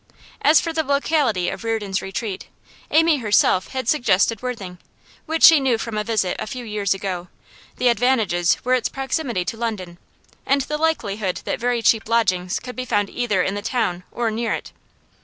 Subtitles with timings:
[0.41, 2.47] As for the locality of Reardon's retreat,
[2.89, 4.79] Amy herself had suggested Worthing,
[5.27, 7.27] which she knew from a visit a few years ago;
[7.77, 9.99] the advantages were its proximity to London,
[10.43, 14.31] and the likelihood that very cheap lodgings could be found either in the town or
[14.31, 14.71] near it.